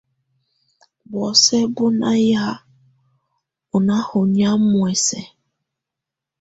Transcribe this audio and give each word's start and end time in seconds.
Buosɛ́ 1.11 1.61
bú 1.75 1.85
na 1.99 2.09
yáá 2.29 2.53
ú 3.73 3.77
ná 3.87 3.95
hɔnyɔ̀á 4.07 4.53
muɛsɛ. 4.69 5.19